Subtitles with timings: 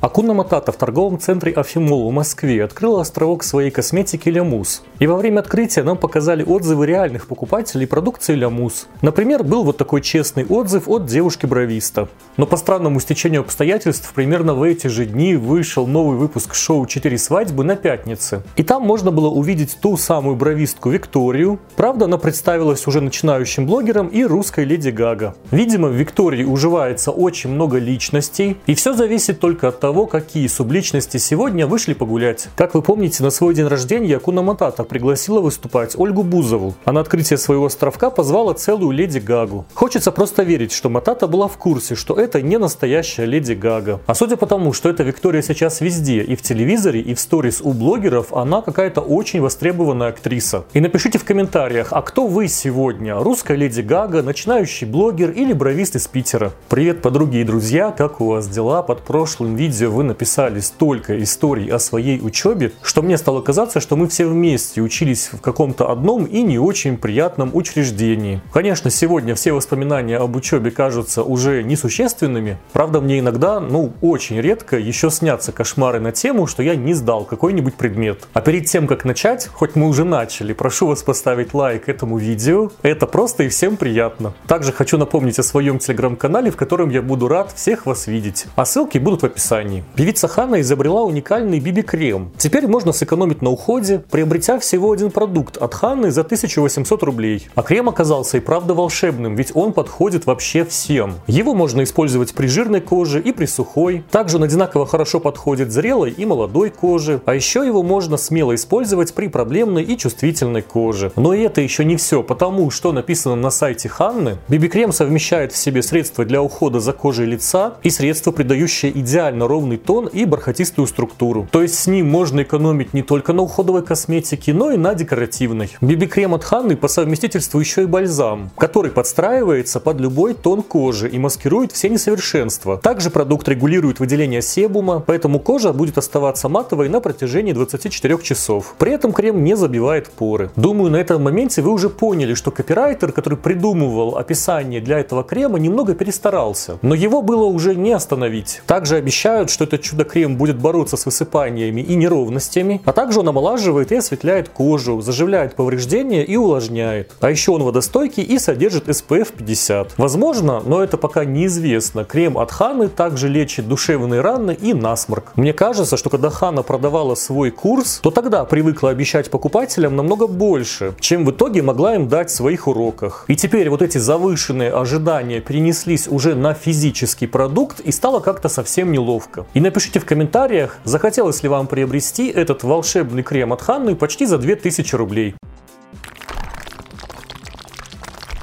[0.00, 4.84] Акуна Матата в торговом центре Афимол в Москве открыла островок своей косметики Лямус.
[5.00, 8.86] И во время открытия нам показали отзывы реальных покупателей продукции Лямус.
[9.02, 12.08] Например, был вот такой честный отзыв от девушки-бровиста.
[12.36, 17.18] Но по странному стечению обстоятельств, примерно в эти же дни вышел новый выпуск шоу «Четыре
[17.18, 18.44] свадьбы» на пятнице.
[18.54, 21.58] И там можно было увидеть ту самую бровистку Викторию.
[21.74, 25.34] Правда, она представилась уже начинающим блогером и русской Леди Гага.
[25.50, 30.46] Видимо, в Виктории уживается очень много личностей, и все зависит только от того, того, какие
[30.48, 32.48] субличности сегодня вышли погулять.
[32.56, 37.00] Как вы помните, на свой день рождения Якуна Матата пригласила выступать Ольгу Бузову, а на
[37.00, 39.64] открытие своего островка позвала целую Леди Гагу.
[39.72, 44.00] Хочется просто верить, что Матата была в курсе, что это не настоящая Леди Гага.
[44.04, 47.62] А судя по тому, что эта Виктория сейчас везде, и в телевизоре, и в сторис
[47.62, 50.64] у блогеров, она какая-то очень востребованная актриса.
[50.74, 53.18] И напишите в комментариях, а кто вы сегодня?
[53.18, 56.52] Русская Леди Гага, начинающий блогер или бровист из Питера?
[56.68, 58.82] Привет, подруги и друзья, как у вас дела?
[58.82, 63.78] Под прошлым видео видео вы написали столько историй о своей учебе, что мне стало казаться,
[63.78, 68.40] что мы все вместе учились в каком-то одном и не очень приятном учреждении.
[68.52, 72.58] Конечно, сегодня все воспоминания об учебе кажутся уже несущественными.
[72.72, 77.24] Правда, мне иногда, ну, очень редко еще снятся кошмары на тему, что я не сдал
[77.24, 78.26] какой-нибудь предмет.
[78.32, 82.70] А перед тем, как начать, хоть мы уже начали, прошу вас поставить лайк этому видео.
[82.82, 84.34] Это просто и всем приятно.
[84.48, 88.46] Также хочу напомнить о своем телеграм-канале, в котором я буду рад всех вас видеть.
[88.56, 89.84] А ссылки будут в описании компании.
[89.94, 92.30] Певица Ханна изобрела уникальный биби-крем.
[92.38, 97.48] Теперь можно сэкономить на уходе, приобретя всего один продукт от Ханны за 1800 рублей.
[97.54, 101.14] А крем оказался и правда волшебным, ведь он подходит вообще всем.
[101.26, 104.04] Его можно использовать при жирной коже и при сухой.
[104.10, 107.20] Также он одинаково хорошо подходит зрелой и молодой коже.
[107.26, 111.12] А еще его можно смело использовать при проблемной и чувствительной коже.
[111.16, 114.38] Но и это еще не все, потому что написано на сайте Ханны.
[114.48, 119.57] Биби-крем совмещает в себе средства для ухода за кожей лица и средства, придающие идеально ровный
[119.58, 121.48] ровный тон и бархатистую структуру.
[121.50, 125.76] То есть с ним можно экономить не только на уходовой косметике, но и на декоративной.
[125.80, 131.18] BB-крем от Ханны по совместительству еще и бальзам, который подстраивается под любой тон кожи и
[131.18, 132.76] маскирует все несовершенства.
[132.76, 138.76] Также продукт регулирует выделение себума, поэтому кожа будет оставаться матовой на протяжении 24 часов.
[138.78, 140.50] При этом крем не забивает поры.
[140.54, 145.58] Думаю, на этом моменте вы уже поняли, что копирайтер, который придумывал описание для этого крема,
[145.58, 146.78] немного перестарался.
[146.82, 148.62] Но его было уже не остановить.
[148.68, 153.28] Также обещают обещают, что этот чудо-крем будет бороться с высыпаниями и неровностями, а также он
[153.28, 157.12] омолаживает и осветляет кожу, заживляет повреждения и увлажняет.
[157.20, 159.98] А еще он водостойкий и содержит SPF 50.
[159.98, 165.32] Возможно, но это пока неизвестно, крем от Ханы также лечит душевные раны и насморк.
[165.36, 170.92] Мне кажется, что когда Хана продавала свой курс, то тогда привыкла обещать покупателям намного больше,
[171.00, 173.24] чем в итоге могла им дать в своих уроках.
[173.28, 178.92] И теперь вот эти завышенные ожидания перенеслись уже на физический продукт и стало как-то совсем
[178.92, 179.50] неловко ссылка.
[179.54, 184.38] И напишите в комментариях, захотелось ли вам приобрести этот волшебный крем от Ханны почти за
[184.38, 185.34] 2000 рублей.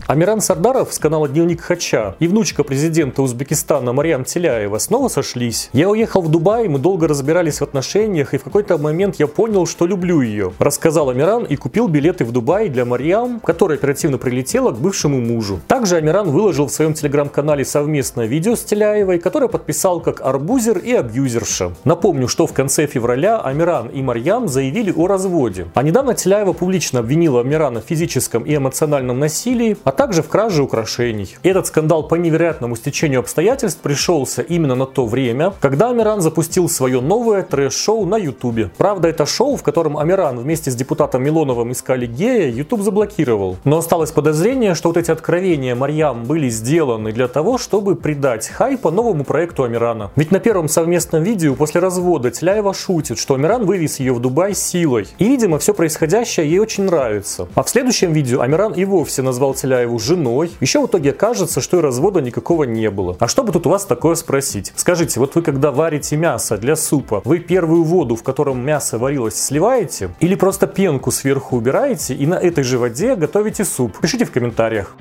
[0.07, 5.71] Амиран Сардаров с канала Дневник Хача и внучка президента Узбекистана Марьям Теляева снова сошлись.
[5.73, 9.65] Я уехал в Дубай, мы долго разбирались в отношениях, и в какой-то момент я понял,
[9.65, 10.53] что люблю ее.
[10.59, 15.59] Рассказал Амиран и купил билеты в Дубай для Марьям, которая оперативно прилетела к бывшему мужу.
[15.67, 20.94] Также Амиран выложил в своем телеграм-канале совместное видео с Теляевой, которое подписал как арбузер и
[20.94, 21.71] абьюзерша.
[21.83, 25.65] Напомню, что в конце февраля Амиран и Марьям заявили о разводе.
[25.73, 30.61] А недавно Теляева публично обвинила Амирана в физическом и эмоциональном насилии, а также в краже
[30.61, 31.35] украшений.
[31.41, 37.01] Этот скандал по невероятному стечению обстоятельств пришелся именно на то время, когда Амиран запустил свое
[37.01, 38.69] новое трэш-шоу на Ютубе.
[38.78, 43.57] Правда, это шоу, в котором Амиран вместе с депутатом Милоновым искали гея, Ютуб заблокировал.
[43.63, 48.91] Но осталось подозрение, что вот эти откровения Марьям были сделаны для того, чтобы придать хайпа
[48.91, 50.12] новому проекту Амирана.
[50.16, 54.53] Ведь на первом совместном видео после развода Тляева шутит, что Амиран вывез ее в Дубай
[54.53, 55.07] силой.
[55.17, 57.47] И, видимо, все происходящее ей очень нравится.
[57.56, 60.51] А в следующем видео Амиран и вовсе назвал Тляева его женой.
[60.59, 63.16] Еще в итоге кажется, что и развода никакого не было.
[63.19, 64.73] А что бы тут у вас такое спросить?
[64.75, 69.36] Скажите, вот вы когда варите мясо для супа, вы первую воду, в котором мясо варилось,
[69.36, 70.09] сливаете?
[70.19, 73.98] Или просто пенку сверху убираете и на этой же воде готовите суп?
[74.01, 74.95] Пишите в комментариях.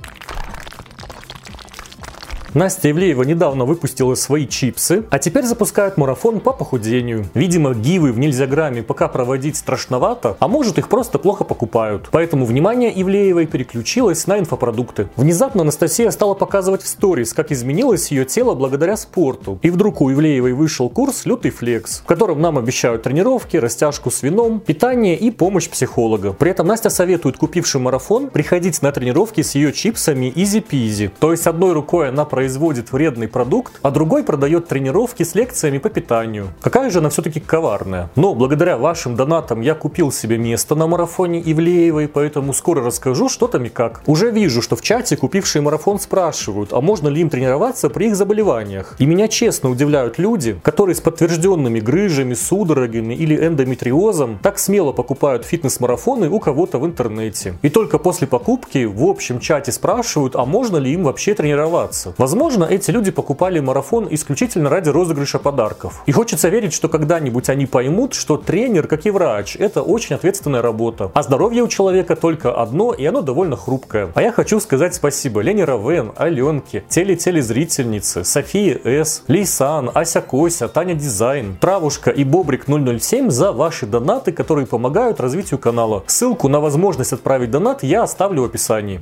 [2.55, 7.27] Настя Ивлеева недавно выпустила свои чипсы, а теперь запускают марафон по похудению.
[7.35, 12.11] Видимо, гивы в нельзяграмме пока проводить страшновато, а может их просто плохо покупают.
[12.13, 15.09] Поэтому внимание Ивлеевой переключилось на инфопродукты.
[15.17, 19.59] Внезапно Анастасия стала показывать в сторис, как изменилось ее тело благодаря спорту.
[19.63, 24.23] И вдруг у Ивлеевой вышел курс «Лютый флекс», в котором нам обещают тренировки, растяжку с
[24.23, 26.33] вином, питание и помощь психолога.
[26.33, 31.11] При этом Настя советует купившим марафон приходить на тренировки с ее чипсами peasy.
[31.19, 35.79] То есть одной рукой она проявляет производит вредный продукт, а другой продает тренировки с лекциями
[35.79, 36.49] по питанию.
[36.61, 38.11] Какая же она все-таки коварная.
[38.17, 43.47] Но благодаря вашим донатам я купил себе место на марафоне Ивлеевой, поэтому скоро расскажу, что
[43.47, 44.03] там и как.
[44.05, 48.17] Уже вижу, что в чате купившие марафон спрашивают, а можно ли им тренироваться при их
[48.17, 48.95] заболеваниях.
[48.99, 55.47] И меня честно удивляют люди, которые с подтвержденными грыжами, судорогами или эндометриозом так смело покупают
[55.47, 57.55] фитнес-марафоны у кого-то в интернете.
[57.63, 62.13] И только после покупки в общем чате спрашивают, а можно ли им вообще тренироваться.
[62.19, 62.34] Возможно,
[62.69, 66.03] эти люди покупали марафон исключительно ради розыгрыша подарков.
[66.07, 70.63] И хочется верить, что когда-нибудь они поймут, что тренер, как и врач, это очень ответственная
[70.63, 71.11] работа.
[71.15, 74.11] А здоровье у человека только одно, и оно довольно хрупкое.
[74.15, 80.95] А я хочу сказать спасибо Лене Равен, Аленке, теле-телезрительнице, Софии С, Лейсан, Ася Кося, Таня
[80.95, 86.03] Дизайн, Травушка и Бобрик 007 за ваши донаты, которые помогают развитию канала.
[86.07, 89.01] Ссылку на возможность отправить донат я оставлю в описании.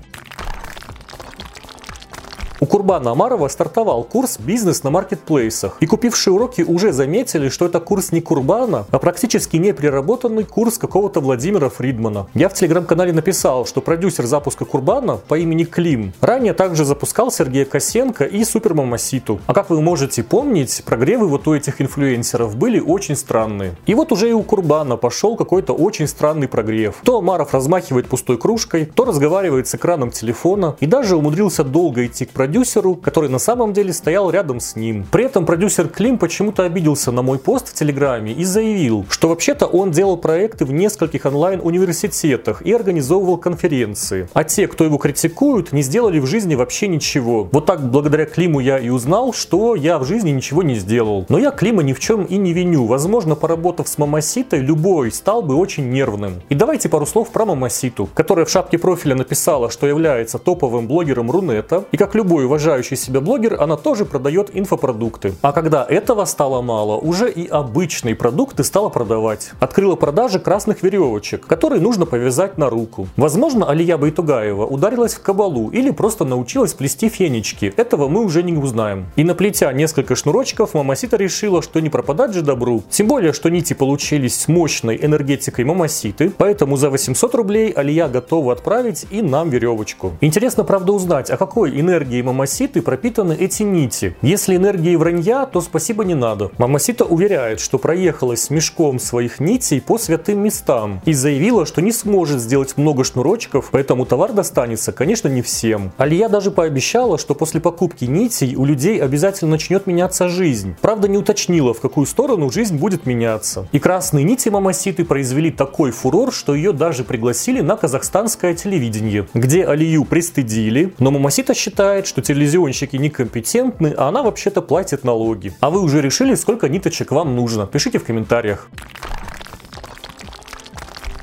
[2.62, 5.79] У Курбана Амарова стартовал курс «Бизнес на маркетплейсах».
[5.81, 10.79] И купившие уроки уже заметили, что это курс не Курбана, а практически не переработанный курс
[10.79, 12.29] какого-то Владимира Фридмана.
[12.35, 17.64] Я в телеграм-канале написал, что продюсер запуска Курбана по имени Клим ранее также запускал Сергея
[17.64, 19.41] Косенко и Супермамаситу.
[19.49, 23.75] А как вы можете помнить, прогревы вот у этих инфлюенсеров были очень странные.
[23.87, 27.00] И вот уже и у Курбана пошел какой-то очень странный прогрев.
[27.03, 32.25] То Амаров размахивает пустой кружкой, то разговаривает с экраном телефона и даже умудрился долго идти
[32.25, 35.07] к продюсеру продюсеру, который на самом деле стоял рядом с ним.
[35.11, 39.65] При этом продюсер Клим почему-то обиделся на мой пост в Телеграме и заявил, что вообще-то
[39.65, 44.29] он делал проекты в нескольких онлайн-университетах и организовывал конференции.
[44.35, 47.49] А те, кто его критикуют, не сделали в жизни вообще ничего.
[47.51, 51.25] Вот так благодаря Климу я и узнал, что я в жизни ничего не сделал.
[51.31, 52.85] Но я Клима ни в чем и не виню.
[52.85, 56.43] Возможно, поработав с Мамаситой, любой стал бы очень нервным.
[56.51, 61.31] И давайте пару слов про Мамаситу, которая в шапке профиля написала, что является топовым блогером
[61.31, 65.35] Рунета, и как любой любой уважающий себя блогер, она тоже продает инфопродукты.
[65.43, 69.53] А когда этого стало мало, уже и обычные продукты стала продавать.
[69.61, 73.06] Открыла продажи красных веревочек, которые нужно повязать на руку.
[73.17, 77.73] Возможно, Алия Байтугаева ударилась в кабалу или просто научилась плести фенечки.
[77.77, 79.06] Этого мы уже не узнаем.
[79.17, 82.83] И наплетя несколько шнурочков, Мамасита решила, что не пропадать же добру.
[82.91, 88.53] Тем более, что нити получились с мощной энергетикой Мамаситы, поэтому за 800 рублей Алия готова
[88.53, 90.12] отправить и нам веревочку.
[90.21, 94.17] Интересно, правда, узнать, о какой энергии мамаситы пропитаны эти нити.
[94.23, 96.51] Если энергии вранья, то спасибо не надо.
[96.59, 101.93] Мамасита уверяет, что проехалась с мешком своих нитей по святым местам и заявила, что не
[101.93, 105.93] сможет сделать много шнурочков, поэтому товар достанется, конечно, не всем.
[105.97, 110.75] Алия даже пообещала, что после покупки нитей у людей обязательно начнет меняться жизнь.
[110.81, 113.67] Правда, не уточнила, в какую сторону жизнь будет меняться.
[113.73, 119.65] И красные нити мамаситы произвели такой фурор, что ее даже пригласили на казахстанское телевидение, где
[119.65, 125.55] Алию пристыдили, но мамасита считает, что телевизионщики некомпетентны, а она вообще-то платит налоги.
[125.61, 127.67] А вы уже решили, сколько ниточек вам нужно?
[127.67, 128.69] Пишите в комментариях.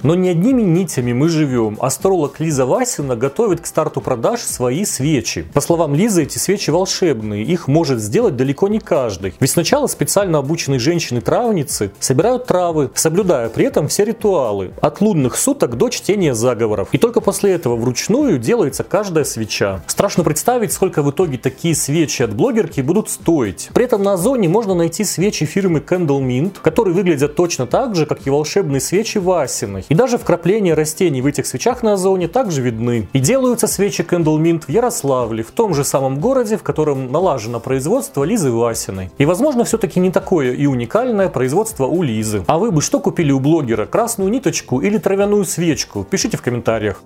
[0.01, 1.77] Но не одними нитями мы живем.
[1.81, 5.45] Астролог Лиза Васина готовит к старту продаж свои свечи.
[5.53, 7.43] По словам Лизы, эти свечи волшебные.
[7.43, 9.33] Их может сделать далеко не каждый.
[9.39, 14.71] Ведь сначала специально обученные женщины-травницы собирают травы, соблюдая при этом все ритуалы.
[14.81, 16.89] От лунных суток до чтения заговоров.
[16.93, 19.83] И только после этого вручную делается каждая свеча.
[19.87, 23.69] Страшно представить, сколько в итоге такие свечи от блогерки будут стоить.
[23.73, 28.05] При этом на Озоне можно найти свечи фирмы Candle Mint, которые выглядят точно так же,
[28.05, 29.85] как и волшебные свечи Васиной.
[29.89, 33.07] И даже вкрапления растений в этих свечах на озоне также видны.
[33.11, 37.59] И делаются свечи Candle Mint в Ярославле, в том же самом городе, в котором налажено
[37.59, 39.09] производство Лизы Васиной.
[39.17, 42.43] И возможно все-таки не такое и уникальное производство у Лизы.
[42.45, 43.87] А вы бы что купили у блогера?
[43.87, 46.03] Красную ниточку или травяную свечку?
[46.03, 47.01] Пишите в комментариях.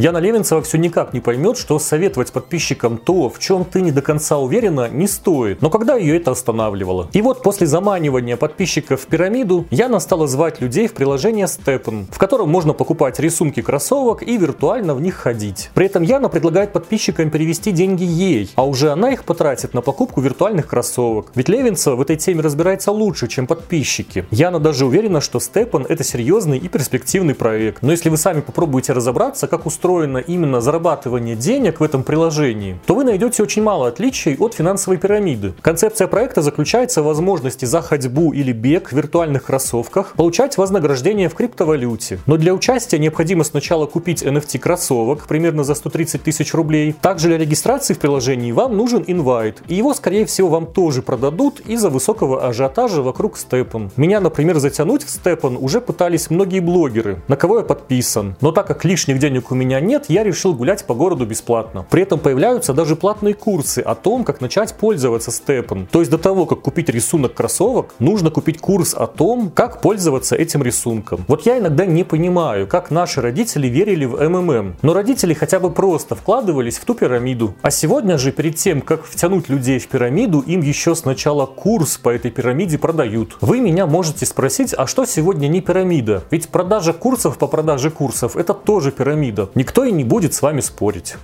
[0.00, 4.00] Яна Левинцева все никак не поймет, что советовать подписчикам то, в чем ты не до
[4.00, 5.60] конца уверена, не стоит.
[5.60, 7.08] Но когда ее это останавливало?
[7.12, 12.16] И вот после заманивания подписчиков в пирамиду, Яна стала звать людей в приложение Steppen, в
[12.16, 15.70] котором можно покупать рисунки кроссовок и виртуально в них ходить.
[15.74, 20.20] При этом Яна предлагает подписчикам перевести деньги ей, а уже она их потратит на покупку
[20.20, 21.32] виртуальных кроссовок.
[21.34, 24.26] Ведь Левинцева в этой теме разбирается лучше, чем подписчики.
[24.30, 27.82] Яна даже уверена, что Steppen это серьезный и перспективный проект.
[27.82, 32.78] Но если вы сами попробуете разобраться, как устроен устроено именно зарабатывание денег в этом приложении,
[32.84, 35.54] то вы найдете очень мало отличий от финансовой пирамиды.
[35.62, 41.34] Концепция проекта заключается в возможности за ходьбу или бег в виртуальных кроссовках получать вознаграждение в
[41.34, 42.18] криптовалюте.
[42.26, 46.94] Но для участия необходимо сначала купить NFT кроссовок примерно за 130 тысяч рублей.
[47.00, 51.60] Также для регистрации в приложении вам нужен инвайт, и его скорее всего вам тоже продадут
[51.60, 53.90] из-за высокого ажиотажа вокруг Степан.
[53.96, 58.36] Меня, например, затянуть в Степан уже пытались многие блогеры, на кого я подписан.
[58.42, 61.86] Но так как лишних денег у меня меня нет, я решил гулять по городу бесплатно.
[61.88, 65.86] При этом появляются даже платные курсы о том, как начать пользоваться степом.
[65.90, 70.36] То есть до того, как купить рисунок кроссовок, нужно купить курс о том, как пользоваться
[70.36, 71.24] этим рисунком.
[71.28, 74.76] Вот я иногда не понимаю, как наши родители верили в МММ.
[74.82, 77.54] Но родители хотя бы просто вкладывались в ту пирамиду.
[77.62, 82.10] А сегодня же перед тем, как втянуть людей в пирамиду, им еще сначала курс по
[82.10, 83.36] этой пирамиде продают.
[83.40, 86.24] Вы меня можете спросить, а что сегодня не пирамида?
[86.30, 89.50] Ведь продажа курсов по продаже курсов это тоже пирамида.
[89.54, 91.16] Никто и не будет с вами спорить.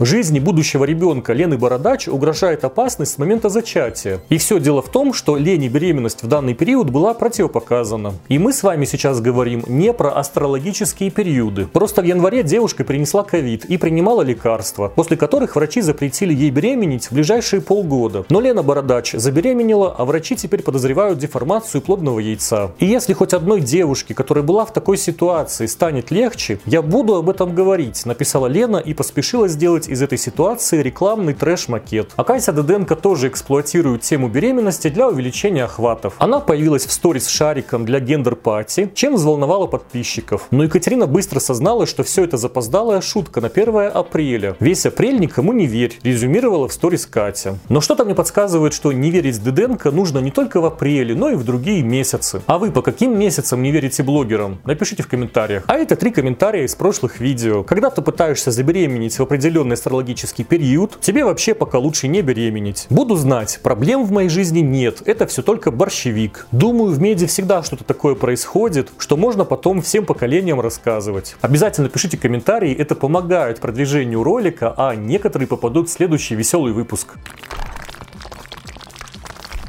[0.00, 4.20] Жизни будущего ребенка Лены Бородач угрожает опасность с момента зачатия.
[4.28, 8.14] И все дело в том, что Лене беременность в данный период была противопоказана.
[8.28, 11.66] И мы с вами сейчас говорим не про астрологические периоды.
[11.66, 17.06] Просто в январе девушка принесла ковид и принимала лекарства, после которых врачи запретили ей беременеть
[17.06, 18.24] в ближайшие полгода.
[18.28, 22.70] Но Лена Бородач забеременела, а врачи теперь подозревают деформацию плодного яйца.
[22.78, 27.28] И если хоть одной девушке, которая была в такой ситуации, станет легче, я буду об
[27.28, 32.12] этом говорить, написала Лена и поспешила сделать из этой ситуации рекламный трэш-макет.
[32.16, 36.14] А Катя Деденко тоже эксплуатирует тему беременности для увеличения охватов.
[36.18, 40.46] Она появилась в сторис с шариком для гендер-пати, чем взволновала подписчиков.
[40.50, 44.56] Но Екатерина быстро сознала, что все это запоздалая шутка на 1 апреля.
[44.60, 47.58] Весь апрель никому не верь, резюмировала в сторис Катя.
[47.68, 51.34] Но что-то мне подсказывает, что не верить Деденко нужно не только в апреле, но и
[51.34, 52.42] в другие месяцы.
[52.46, 54.58] А вы по каким месяцам не верите блогерам?
[54.64, 55.64] Напишите в комментариях.
[55.66, 57.62] А это три комментария из прошлых видео.
[57.62, 62.86] Когда ты пытаешься забеременеть в определенной астрологический период, тебе вообще пока лучше не беременеть.
[62.90, 66.46] Буду знать, проблем в моей жизни нет, это все только борщевик.
[66.52, 71.36] Думаю, в меди всегда что-то такое происходит, что можно потом всем поколениям рассказывать.
[71.40, 77.14] Обязательно пишите комментарии, это помогает продвижению ролика, а некоторые попадут в следующий веселый выпуск.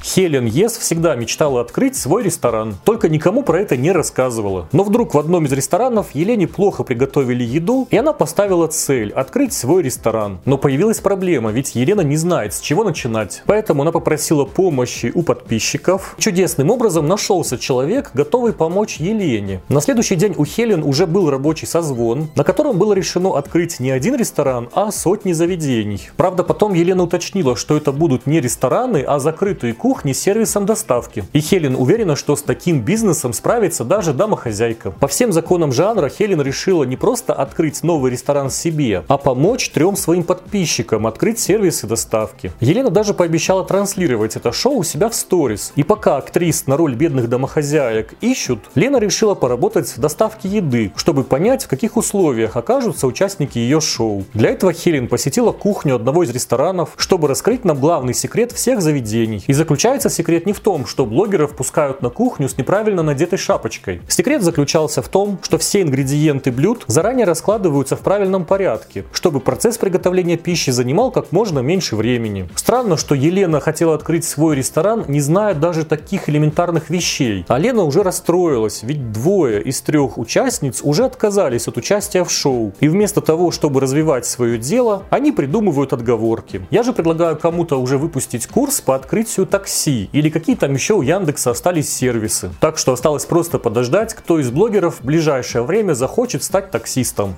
[0.09, 4.67] Хелен Ес всегда мечтала открыть свой ресторан, только никому про это не рассказывала.
[4.71, 9.53] Но вдруг в одном из ресторанов Елене плохо приготовили еду, и она поставила цель– открыть
[9.53, 10.39] свой ресторан.
[10.45, 13.43] Но появилась проблема, ведь Елена не знает, с чего начинать.
[13.45, 16.15] Поэтому она попросила помощи у подписчиков.
[16.17, 19.61] Чудесным образом нашелся человек, готовый помочь Елене.
[19.69, 23.91] На следующий день у Хелен уже был рабочий созвон, на котором было решено открыть не
[23.91, 26.09] один ресторан, а сотни заведений.
[26.17, 30.65] Правда, потом Елена уточнила, что это будут не рестораны, а закрытые кухни, кухни с сервисом
[30.65, 31.25] доставки.
[31.33, 34.91] И Хелен уверена, что с таким бизнесом справится даже домохозяйка.
[34.91, 39.97] По всем законам жанра Хелен решила не просто открыть новый ресторан себе, а помочь трем
[39.97, 42.53] своим подписчикам открыть сервисы доставки.
[42.61, 45.73] Елена даже пообещала транслировать это шоу у себя в сторис.
[45.75, 51.25] И пока актрис на роль бедных домохозяек ищут, Лена решила поработать в доставке еды, чтобы
[51.25, 54.23] понять, в каких условиях окажутся участники ее шоу.
[54.33, 59.43] Для этого Хелен посетила кухню одного из ресторанов, чтобы раскрыть нам главный секрет всех заведений
[59.45, 63.39] и заключать Заключается секрет не в том, что блогеров пускают на кухню с неправильно надетой
[63.39, 64.03] шапочкой.
[64.07, 69.79] Секрет заключался в том, что все ингредиенты блюд заранее раскладываются в правильном порядке, чтобы процесс
[69.79, 72.47] приготовления пищи занимал как можно меньше времени.
[72.53, 77.43] Странно, что Елена хотела открыть свой ресторан, не зная даже таких элементарных вещей.
[77.47, 82.73] А Лена уже расстроилась, ведь двое из трех участниц уже отказались от участия в шоу.
[82.79, 86.61] И вместо того, чтобы развивать свое дело, они придумывают отговорки.
[86.69, 90.95] Я же предлагаю кому-то уже выпустить курс по открытию такси такси или какие там еще
[90.95, 92.51] у Яндекса остались сервисы.
[92.59, 97.35] Так что осталось просто подождать, кто из блогеров в ближайшее время захочет стать таксистом.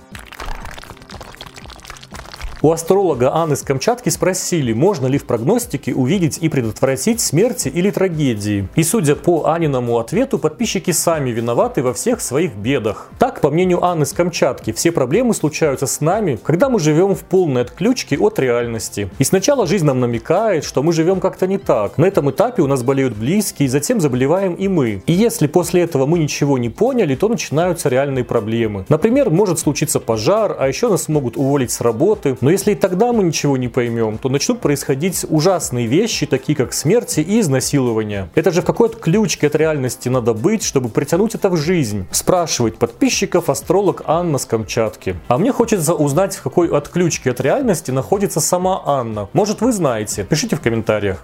[2.64, 7.90] У астролога Анны с Камчатки спросили, можно ли в прогностике увидеть и предотвратить смерти или
[7.90, 8.68] трагедии.
[8.76, 13.10] И судя по Аниному ответу, подписчики сами виноваты во всех своих бедах.
[13.18, 17.22] Так, по мнению Анны с Камчатки, все проблемы случаются с нами, когда мы живем в
[17.22, 19.10] полной отключке от реальности.
[19.18, 21.98] И сначала жизнь нам намекает, что мы живем как-то не так.
[21.98, 25.02] На этом этапе у нас болеют близкие, затем заболеваем и мы.
[25.08, 28.86] И если после этого мы ничего не поняли, то начинаются реальные проблемы.
[28.88, 32.38] Например, может случиться пожар, а еще нас могут уволить с работы.
[32.40, 36.74] Но если и тогда мы ничего не поймем, то начнут происходить ужасные вещи, такие как
[36.74, 38.30] смерти и изнасилования.
[38.36, 42.08] Это же в какой-то ключке от реальности надо быть, чтобы притянуть это в жизнь.
[42.12, 45.16] Спрашивает подписчиков астролог Анна с Камчатки.
[45.28, 49.30] А мне хочется узнать, в какой отключке от реальности находится сама Анна.
[49.34, 50.24] Может вы знаете?
[50.24, 51.24] Пишите в комментариях.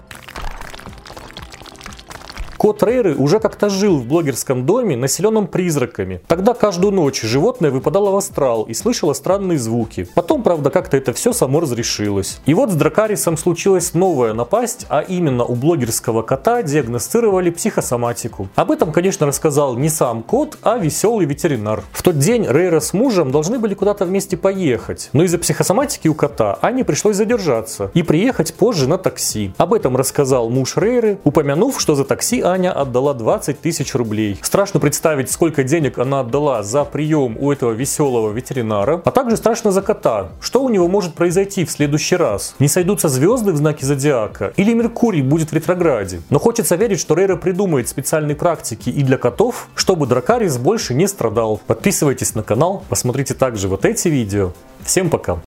[2.58, 6.22] Кот Рейры уже как-то жил в блогерском доме, населенном призраками.
[6.28, 10.08] Тогда каждую ночь животное выпадало в астрал и слышало странные звуки.
[10.16, 12.40] Потом, правда, как-то это все само разрешилось.
[12.48, 18.50] И вот с Дракарисом случилась новая напасть, а именно у блогерского кота диагностировали психосоматику.
[18.56, 21.84] Об этом, конечно, рассказал не сам кот, а веселый ветеринар.
[21.92, 26.16] В тот день Рейра с мужем должны были куда-то вместе поехать, но из-за психосоматики у
[26.16, 29.54] кота Ане пришлось задержаться и приехать позже на такси.
[29.58, 34.40] Об этом рассказал муж Рейры, упомянув, что за такси Аня отдала 20 тысяч рублей.
[34.42, 39.72] Страшно представить, сколько денег она отдала за прием у этого веселого ветеринара, а также страшно
[39.72, 40.30] за кота.
[40.40, 42.56] Что у него может произойти в следующий раз?
[42.60, 44.54] Не сойдутся звезды в знаке зодиака?
[44.56, 46.22] Или Меркурий будет в ретрограде?
[46.30, 51.08] Но хочется верить, что Рейра придумает специальные практики и для котов, чтобы Дракарис больше не
[51.08, 51.60] страдал.
[51.68, 54.54] Подписывайтесь на канал, посмотрите также вот эти видео.
[54.86, 55.36] Всем пока!